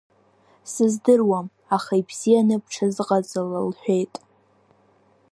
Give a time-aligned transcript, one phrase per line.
[0.71, 4.15] Сыздыруам, аха ибзианы бҽазыҟаҵала лҳәеит.